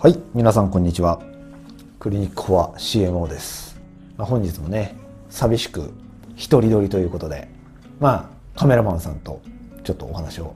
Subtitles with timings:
[0.00, 1.20] はい、皆さんこんにちは。
[1.98, 3.80] クリニックフォア CMO です。
[4.16, 4.94] まあ、本日もね、
[5.28, 5.92] 寂しく
[6.36, 7.48] 一人撮りということで、
[7.98, 9.40] まあカメラマンさんと
[9.82, 10.54] ちょっとお話を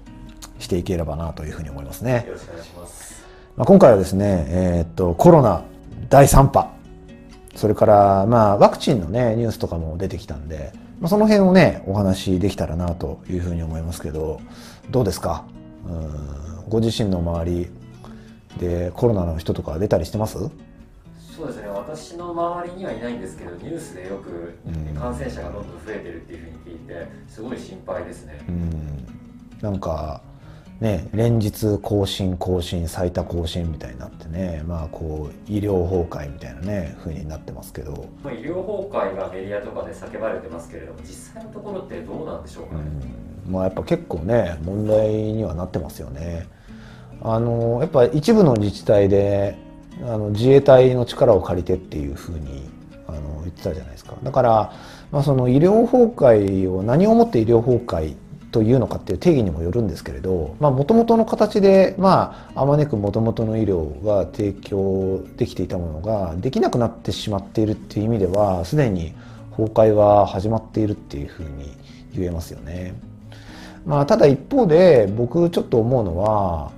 [0.60, 2.24] していければなというふうに思いますね。
[2.24, 3.24] よろしくお願いします。
[3.56, 5.64] まあ、今回はですね、えーっとコロナ
[6.08, 6.70] 第3波、
[7.56, 14.40] それからまあワクチンのねニュースとかも出てきたんで、まあ、その辺をねお話できたらなというふうに思いますけど、
[14.92, 15.44] どうですか？
[15.88, 17.70] うんご自身の周り
[18.58, 20.38] でコロナの人とか出たりしてます？
[21.34, 28.44] そうですね、私の周りにはいないんですけど、ニュースでよくうん感染者がどんどん増えてるっていうふうに聞いて、すごい心配ですね。
[28.48, 29.06] うん
[29.62, 30.20] なんか
[30.80, 42.82] ね連日更新更新最多更新みたいになってねまあこう医療崩壊みたいなね風になってますけど、まあ医療崩壊がメディアとかで叫ばれてますけれども、実際のところってどうなんでしょうかね。
[43.46, 46.46] うんまあやっぱ結構ね問題にはなってますよね。
[47.24, 49.56] あのやっぱ一部の自治体で
[50.02, 52.68] あの自衛隊の力を借りてっていうふうに
[53.06, 54.14] あの言ってたじゃないですか。
[54.22, 54.72] だから、
[55.10, 58.16] まあ、その医療崩壊を何をもって医療崩壊
[58.50, 69.14] というのかっていう定義にもよるんですけれどもともとの形でまああまねくもともとの医療が提供できていたものができなくなってしまっているっていう意味ではすでに
[69.56, 71.74] 崩壊は始まっているっていうふうに
[72.14, 72.94] 言えますよね。
[73.86, 76.70] まあ、ただ一方で僕ちょっと思うのは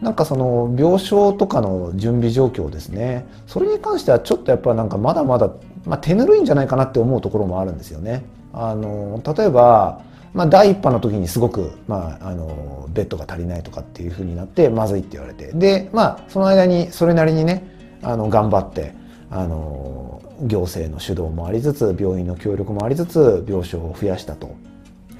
[0.00, 5.50] なんかその病床とかの準備状況ですねそれに関してはちょっとやっぱなんかまだまだ、
[5.84, 8.24] まあ、手ぬるいんじゃないかなって思うところもあるんですよね。
[8.52, 17.64] あの例えばまあ、第一波の時にすごく、まあ、あのベッドが足りないとかっていうふうになってまずいって言われてでまあその間にそれなりにね
[18.02, 18.94] あの頑張って
[19.30, 24.54] あの行政の主導もありつつ病院の協力もありつつ病床を増やしたと。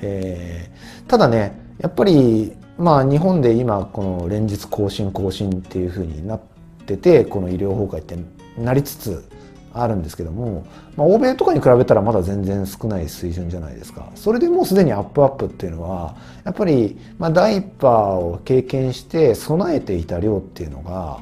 [0.02, 6.40] えーただねやっぱりまあ日本で今この連日更新更新っていうふうになっ
[6.86, 8.16] ててこの医療崩壊って
[8.56, 9.28] なりつつ
[9.74, 21.20] あるんですけども、まあ、欧米とかに比べたらまだ全然少ない水準じゃないですかそれでもうすでにアップアップっていうのはやっぱりまあ第一波を経験して備えていた量っていうのが、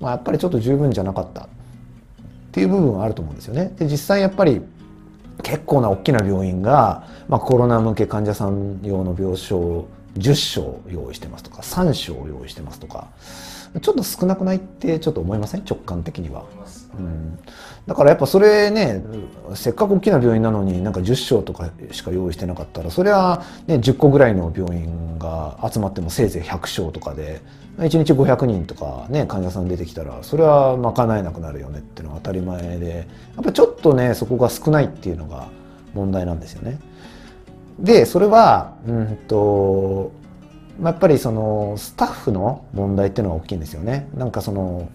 [0.00, 1.48] まあ、やっぱりちょっと十分じゃなかったっ
[2.52, 3.72] ていう部分はあると思うんですよね。
[3.78, 4.62] で実際やっぱり
[5.42, 9.86] 結構な大きな病院が、まあ、コロナ向け患者さん用の病床
[10.18, 13.08] 10床用意してますとか3床用意してますとか
[13.80, 15.64] ちょっと少なくないってちょっと思いません？
[15.64, 16.44] 直感的には。
[16.94, 17.38] うん、
[17.86, 19.02] だからやっぱそれね
[19.54, 27.40] せっかく大きな病院なのになんか10床とかしか用意してなかったらそれは、ね、10個ぐらいの病院が集まってもせいぜい100床とかで
[27.78, 35.48] 1日500人とか、ね、患者さん出てきたらそれは賄えなくなるよねっていうのは当たり前でやっぱちょっとねそこが少ないっていうのが
[35.94, 36.78] 問題なんですよね。
[37.82, 40.12] でそれはうんと
[40.82, 44.08] やっぱりそのスタッフの問題っていうのが大きいんですよね。
[44.14, 44.88] なんかその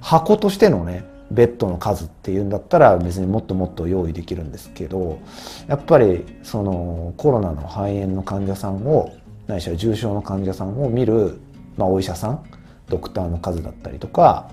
[0.00, 5.20] 箱としてのねベッドの数っていうんだったら別にもっともっと用意できるんですけど
[5.68, 9.12] やっぱりそのコロナの肺炎の患者さんを
[9.46, 11.38] ないしは重症の患者さんを見る、
[11.76, 12.42] まあ、お医者さん
[12.88, 14.50] ドクターの数だったりとか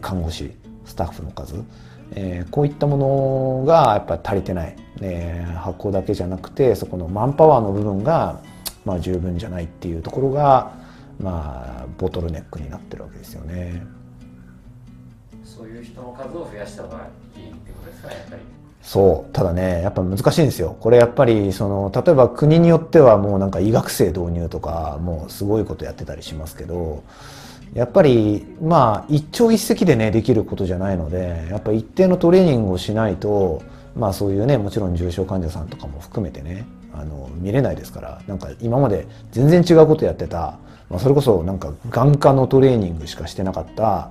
[0.00, 0.52] 看護師
[0.84, 1.54] スタッフの数、
[2.14, 8.40] えーこういったものがやっぱり足りてない、えー箱だけじゃなくてそこのマンパワーの部分が、
[8.84, 10.72] まあ、十分じゃないっていうところが、
[11.20, 13.82] まあ、ボトルネックになってるわけですよね。
[15.44, 18.42] そういう人の数を増やした方がいいってことですかね、やっぱり。
[18.82, 27.04] そうただねやっぱ難しいんですよこれやっぱりその例えば国によってはもうなんか医学生導入とかもうすごいことやってたりしますけど
[27.74, 33.62] やっぱりまあ一朝一夕でねできることじゃないのでやっぱ一定のトレーニングをしないと
[33.94, 44.10] まあそういうねもちろん重症患者さんとかも含めてねあの見れないですからなんか今まで全然違うことやってた、まあ、それこそなんか眼科のトレーニングしかしてなかった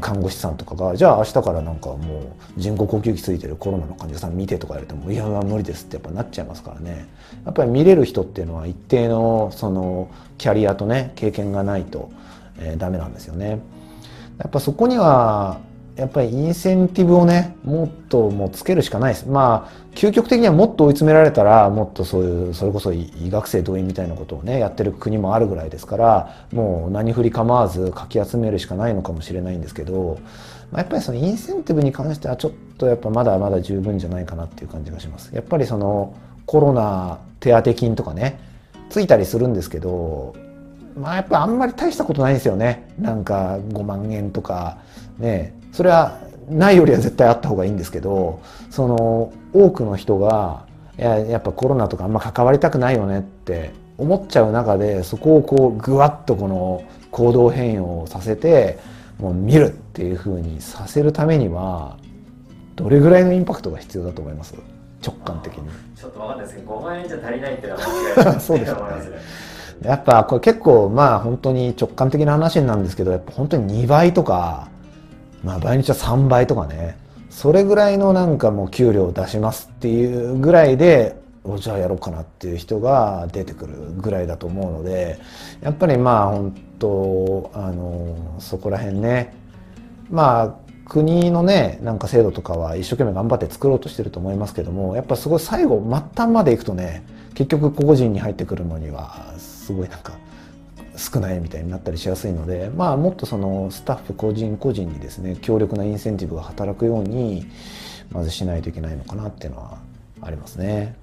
[0.00, 7.06] 看護師さんとかがじゃあ明日からなんかもう人工呼吸器ついてるコロナの患者さん見てとか言われてもいや無理ですってやっぱなっちゃいますからね。
[7.44, 12.10] やっぱり見れる人っていうのは一定のそのキャリアとね経験がないと、
[12.60, 13.60] えーダメなんですよね。
[14.38, 15.60] やっぱそこには
[15.96, 19.26] やっぱりインセンティブをねもっともうつけるしかないです。
[19.26, 30.18] まあ究極的にはもっと追い詰められたらもっとそういうそれこそ医学生動員みたいなことをねやってる国もあるぐらいですからもう何振り構わずかき集めるしかないのかもしれないんですけど、
[30.70, 35.34] まあ、やっぱりそのインセンティブに関してはちょっとやっぱまだまだ十分じゃないかなっていう感じがします。
[35.34, 36.14] やっぱりその
[36.44, 38.38] コロナ手当金とかね
[38.90, 40.36] ついたりするんですけど
[40.96, 42.88] まあやっぱあんまり大したことないんですよね。
[42.98, 44.78] なんか5万円とか
[45.18, 45.54] ね。
[45.72, 48.40] それはないよりは絶対あった方がいいんですけど
[48.70, 50.64] その多くの人が
[50.98, 58.78] いややっぱコロナとかあんま関わりたくないよねって思っちゃう中でそこをこうぐわっとこの行動変容をさせて
[59.18, 61.98] もう見るっていうふうにさせるためには
[62.76, 64.54] どれぐらいのインパクトが必要だと思います？
[65.04, 65.68] 直感的に。
[65.94, 68.80] ちょっとわかんないですけど5万円じゃ足りないっていうのは間違いないそうですよね。
[68.82, 69.16] 思いますね
[69.82, 74.68] やっぱこれ結構まあ本当に直感的な話なんですけどやっぱ本当に2倍とか
[75.44, 76.98] まあ場合によっては3倍とかね。
[77.36, 81.16] それぐらいのなんかもう給料を出しますっていうぐらいで
[81.58, 85.20] じゃあやろうかなっていう人が出てくるぐらいだと思うので
[85.60, 89.34] やっぱりまあ本当あのそこら辺ね。
[90.10, 99.34] まあ国のねなんか制度とかは一生懸命頑張って作ろうとしてると思いますけどもやっぱすごい最後末端までいくとね結局個々人に入ってくるのには
[99.66, 100.12] すごいなんか
[100.96, 107.46] 少ないみたいになったりしやすいのでまあもっとそのスタッフ個人個人にですね強力なインセンティブが働くように
[108.12, 109.78] まずしないといけないのかなっていうのは
[110.22, 110.94] ありますね。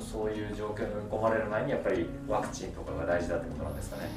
[0.00, 4.08] そういう状況に追い込まれる前にやっぱりワクチンとかが大事だってことなんですかね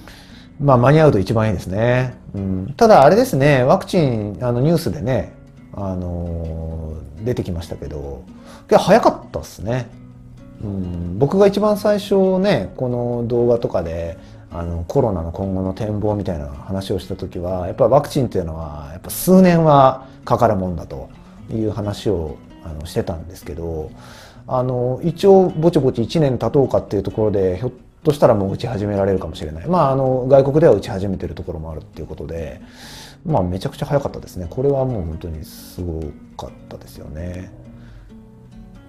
[0.59, 2.13] まあ間に合うと一番いいですね。
[2.35, 5.33] うん、ただあれですね、ワクチン、あのニュースでね、
[5.73, 6.85] あのー
[7.25, 8.23] 出てきましたけど、
[8.69, 9.87] 早かったですね。
[10.63, 14.17] うん、僕が一番最初ね、この動画とかで、
[14.57, 21.09] あのコロナの今後の展望みたいな話をした時はやっぱワクチンっていうのはやっぱ数年はかかるもんだと
[21.51, 23.91] いう話をあのしてたんですけど
[24.47, 27.71] あの一応ぼちぼち1年経とうかっていうところでひょっ
[28.03, 29.67] としたらもう打ち始められるかもしれない。
[29.67, 32.61] まああの外国では打ち始めてるところもあるっていうことで
[33.25, 34.47] まあめちゃくちゃ早かったですね。
[34.49, 35.99] これはもう本当にすご
[36.37, 37.51] かったですよね。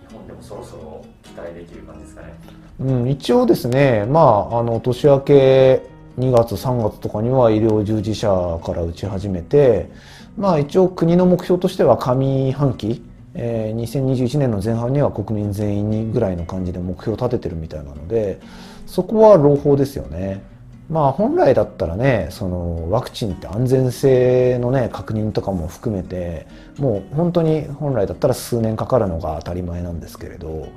[0.08, 1.04] 日本でもそろそろ
[1.36, 2.34] 待できる感じですかね
[2.78, 5.82] うん、一応ですね、まあ、あの年明け
[6.18, 9.88] 2月、3月とかには医療従事者から打ち始めて、
[10.36, 13.02] まあ、一応国の目標としては上半期、
[13.34, 18.40] えー2021年の前半には国民全員にぐらいの感じで目標を立ててるみたいなので
[18.86, 20.42] そこは朗報ですよね。
[20.88, 26.46] まあ本来だったらねそのワクチンって安全性のね確認とかも含めて
[26.78, 30.68] もう本当に本来だったら数年かかるのが当たり前なんですけれど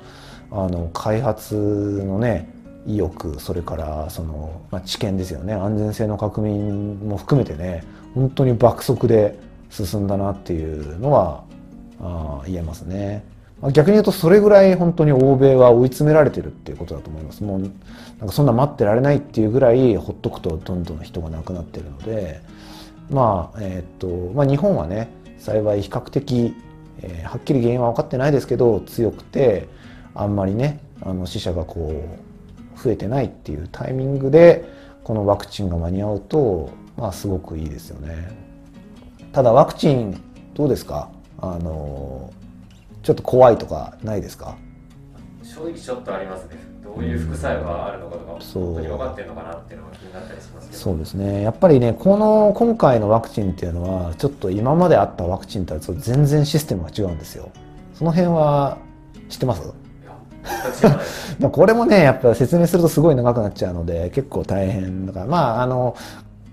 [0.50, 2.52] あの開発のね
[2.86, 9.38] 意欲それからその、まあ、知見ですよね安全性の確認も含めてね本当に爆速で
[9.70, 11.44] 進んだなっていうのは
[12.00, 13.24] あ言えますね。
[13.72, 17.44] 逆に言うとそれぐらい本当に欧米は追い詰められてるっていうことだと思います。
[17.44, 17.70] もうなん
[18.26, 22.40] かそんな待ってられないっていうぐらいほっとくとどんどん人が亡くなってるので
[23.10, 26.54] まあえーっとまあ日本はね幸い比較的、
[27.02, 29.68] えーはっきり原因は分かってないですけど強くて
[30.14, 32.04] あんまりねあの死者がこ
[32.76, 34.64] う増えてないっていうタイミングで
[35.04, 38.28] このワクチンが間に合うとまあすごくいいですよね。
[39.32, 40.20] ただワクチン
[40.54, 41.10] どうですか？
[41.38, 42.32] あの
[43.02, 44.56] ちょっと怖いとかないですか？
[45.42, 46.56] 正直ちょっとありますね。
[46.82, 48.64] どういう副作用があるのかとかそう。
[48.64, 50.78] 本当に分かってるのかなっていうのが気になったりしますけど。
[50.80, 51.42] そうですね。
[51.42, 57.50] やっぱりねこの今回のワクチンっていうのはちょっと今まであったワクチンとは全然システムが違うんですよ。
[57.94, 58.78] その辺は
[59.28, 59.62] 知ってます？
[61.52, 65.26] これもねやっぱ説明するとすごい長くなっちゃうので結構大変だから。
[65.26, 65.96] まああの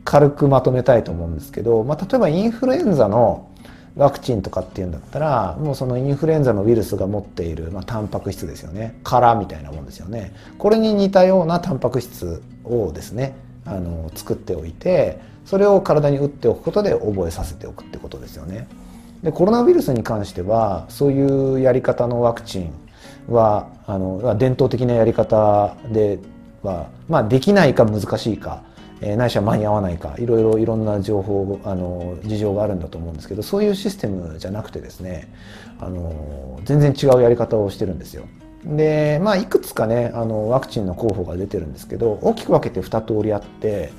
[0.07, 3.49] 軽くまとめたいと思うんですけど、まあ、例えばインフルエンザの
[3.97, 8.97] ワクチンとかっていうんだったらもうそのインフルエンザのウイルスが持っている、まあ、タンパク質ですよね。
[9.03, 10.33] 殻みたいなもんですよね。
[10.59, 13.35] これに似たようなタンパク質をですね
[13.65, 18.69] あの作っておいてそれを体に打っておくことで覚えさせておくってことですよね。
[19.23, 22.71] でコロナウイルスに関してはそういうやり方のワクチン
[23.27, 26.19] はあの伝統的なやり方で
[26.63, 28.63] は、まあ、できないか難しいか、
[29.01, 35.31] えーないしは間に合わないかいろいろいろんな情報あの事情があるんだと思うんですけどそういうシステムじゃなくてですね
[35.79, 38.25] あの全然違うやり方をしてるんですよ。
[38.65, 43.91] でまあいくつかねあのワクチンの候補が出てるんですけど大きく分けて2通りあって、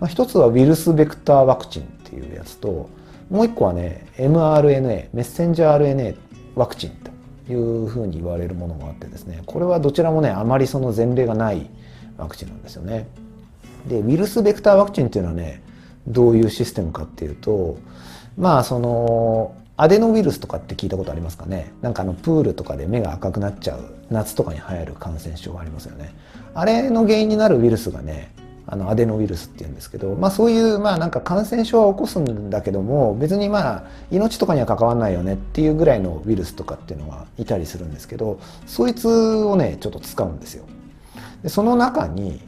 [0.00, 2.90] まあ、一つはウイルスベクターワクチンっていうやつと
[3.30, 6.16] もう一個はね mRNA メッセンジャー RNA
[6.54, 7.11] ワクチンと
[7.52, 11.68] いうふうに言われるものがあってですねこれはどちらもねあまりその前例がない
[12.16, 13.06] ワクチンなんですよね。
[13.86, 15.62] でウイルスベクターワクチンっていうのはね
[16.06, 17.78] どういうシステムかっていうと
[18.36, 26.14] まあそのアデノウイルスとかって聞いたことありますかねなんかあのプールとかで目が赤くなっちゃう夏とかに流行る感染症がありますよね
[26.54, 28.32] あれの原因になるウイルスがね
[28.66, 40.64] あのアデノウイルスっていうんですけど、まあ、そういうまあなんか感染症は起こすんだけども別にまあ命とかには関わらないよねっていうぐらいのウイルスとかっていうのがいたりするんですけどそいつをねちょっと使うんですよ。
[41.42, 42.40] でその中に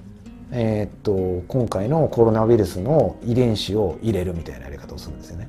[0.53, 5.49] えーっと今回のコロナウイルスの遺伝子を入れるみたいなやり方をするんですよね。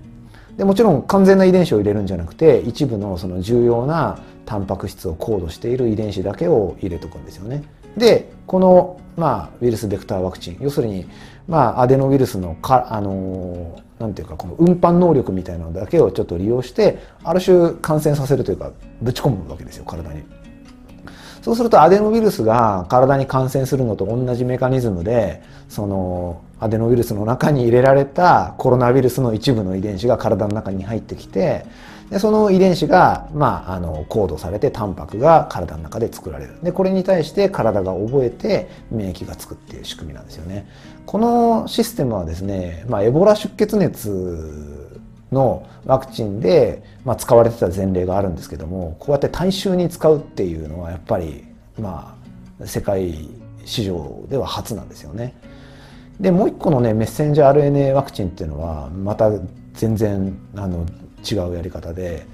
[0.57, 7.63] でもちろん完全な遺伝子を入れるんじゃなくて一部のその重要なタンパク質をコードしている遺伝子だけを入れとくんですよね。
[7.97, 11.07] でこの、まあ、ウイルスベクターワクチン要するに、
[11.47, 18.71] まあ、アデノウイルスのかあのなんていうかこの運搬能力みたいなのだけをちょっと利用してある種感染させるというか
[19.01, 20.23] ぶち込むわけですよ体に。
[21.41, 31.67] そうするとアデノウイルスが体に感染するのと同じメカニズムでそのアデノウイルスの中に入れられたコロナウイルスの一部の遺伝子が体の中に入ってきて
[32.09, 40.67] でその遺伝子が、まあ、あのコードされてタンパクが体の中で作られるでこれに対して体が覚えて免疫がつくっていう仕組みなんですよね
[41.05, 44.99] このシステムはですね、まあ、エボラ出血熱
[45.31, 51.43] のワクチンで、まあ、使われてた前例があるんですけどもこうやって大衆に使うっていうのはやっぱり
[51.79, 52.15] ま
[52.61, 53.29] あ世界
[53.65, 55.33] 市場では初なんですよね。
[56.19, 59.29] でもう一個のねメッセンジャー RNA ワクチンっていうのはまた
[59.73, 60.85] 全然あの
[61.29, 62.25] 違うやり方で、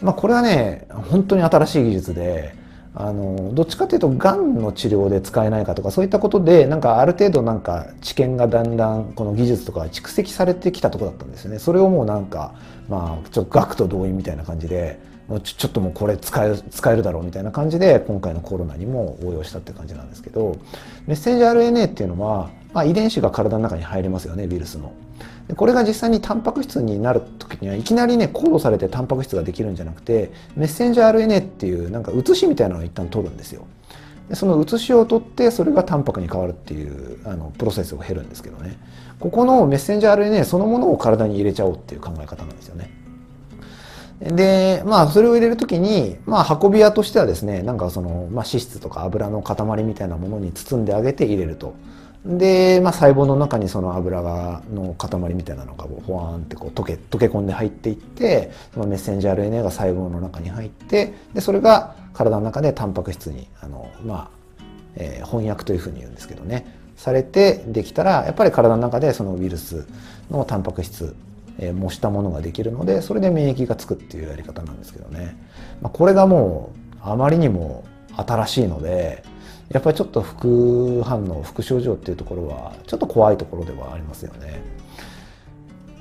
[0.00, 2.54] まあ、これはね本当に新しい技術で
[2.94, 12.54] あのどっちかというとがんの治療で使えないかとかそういったことでなんかある程度なんか知見がだんだんこの技術とか蓄積されてきたとこだったんですよねそれをもうなんか
[12.88, 14.98] まあちょっと学徒動員みたいな感じで
[15.44, 20.56] ちょっともうこれ使え使えるだろうみたいな感じで今回のコロナにも応用したって感じなんですけど
[21.06, 24.92] メッセンジャー RNA っていうのは、まあ、遺伝子が体の中に入りますよねウイルスの。
[25.56, 33.66] これが実際にタンパク質になる時にはいきなりねコードされてタンパク質ができるんじゃなくてメッセンジャー RNA っていうなんか写しみたいなのを一旦取るんですよ。
[34.28, 38.78] でその写しを取ってそれがタンパクに変わるっていうあのプロセスを経るんですけどね
[39.20, 42.90] ここのメッセンジャー RNA そのものを体に入れちゃおうっていう考え方なんですよね。
[44.20, 51.74] でまあそれを入れる時に、まあ、運び屋としてはですねなんかその、まあ、脂質とか油の塊みたいなものに包んであげて入れると。
[52.24, 64.30] で、まあ、細胞の中にその油がの塊みたいなのがほわーんってこう溶け溶け込んで入っていってそのメッセンジャー RNA が細胞の中に入ってでそれが体の中でタンパク質にあの、まあ
[64.96, 69.86] えー、翻訳というふうに言うんですけどねされてできたらやっぱり体の中でそのウイルス
[70.30, 71.14] のタンパク質
[71.58, 75.36] え模したものができるのでそれで免疫がつくっていうやり方なんですけどね、
[75.82, 77.84] まあ、これがもうあまりにも
[78.16, 79.24] 新しいので
[79.70, 84.62] やっぱりちょっと副反応副症状っていうところはちょっと怖いところではありますよね。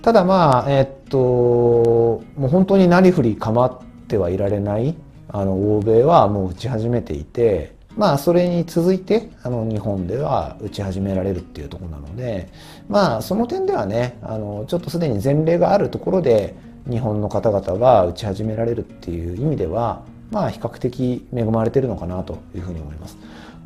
[0.02, 4.96] ただまあえっともう本当になりふり構ってはいられない
[5.28, 12.48] あの欧米はもう打ち始めていてまあそれに続いてあの日本では打ち始められるっていうところなので
[12.88, 16.56] まあその点ではねあのちょっとすでに前例があるところで
[16.90, 23.18] 日本の方々が打ち始められるっていう意味ではまあ比較的恵まれてるのかなというふうに思います。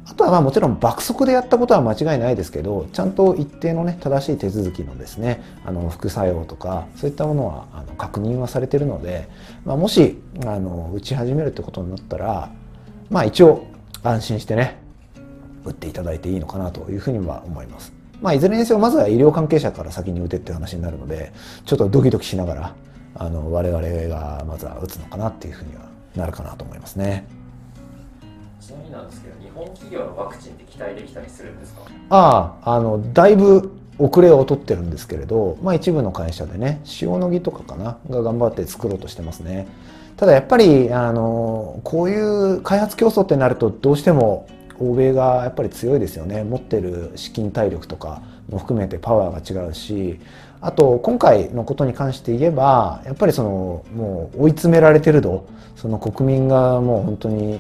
[0.06, 9.30] あとはまあもちろん爆速でやったことは間違いないですけどちゃんと一定のね正しい手続きのですねあの副作用とかそういったものはあの確認はされてるので、
[9.64, 12.52] まあ、もしあの打ち始めるってことになったら
[13.10, 13.66] まあ一応
[14.04, 14.82] 安心してね
[15.64, 17.94] 打っていただいていいのかなというふうには思います。
[18.22, 21.34] まあ、いずれにせよまずは医療関係者から先に打てって話になるので
[21.66, 22.76] ちょっとドキドキしながら
[23.16, 27.26] あの我々がまずは打つのかなっていうふうにはなるかなと思いますね。
[28.60, 31.82] ちなみになんですけど日本企業のワクチンって期待できたりするんですか？
[32.10, 39.68] あああのだいぶ遅れを取ってるんですけれど、まあ、一部の会社でね塩野義とかかなが頑張って作ろうとしてますね。
[40.18, 44.48] ただやっぱりあのこういう開発競争ってなるとどうしても
[44.80, 50.20] 欧米がやっぱり強いですよね持ってる資金体力とかも含めてパワーが違うし
[50.62, 57.60] あと今回のことに関して言えばやっぱりそのもう追い詰められてる度その国民がもう本当に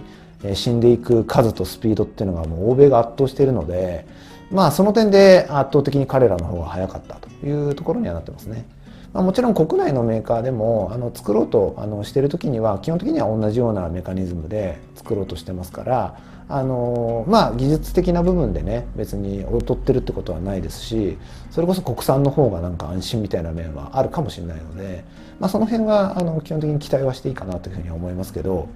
[0.54, 4.06] 死んでいく数とスピードっていうのがもう欧米が圧倒しているので
[4.52, 8.66] まあその点で圧倒的に彼らの方が早かったというところにはなってますね。
[9.14, 16.16] まあ、もちろん国内のメーカーでもあの作ろうとあのしてる時には基本的には同じようなメカニズムで作ろうとしてますから
[16.56, 21.18] あのまあ技術的な部分でね別に劣ってるってことはないですし
[21.50, 25.04] それこそ国産の方がなんか安心みたいな面はあるかもしれないので、
[25.40, 28.68] まあ、その辺はあの基本的に期待はしていいかなというふうに思いますけど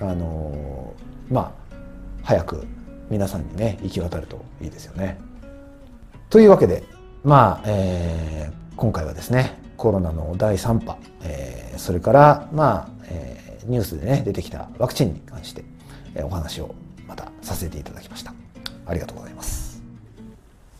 [0.00, 0.94] あの
[1.30, 1.76] まあ
[2.22, 2.66] 早く
[3.10, 5.18] 皆さんにね行き渡るといいですよね。
[6.30, 6.84] というわけで
[7.24, 15.64] まあ、えー、今回はですねコロナの第3波、えー、それからまあ、えー、ニュースでね出てきたワクチンに関して、
[16.14, 16.74] えー、お話を
[17.10, 18.32] またさせていただきました。
[18.86, 19.59] ありがとうございます。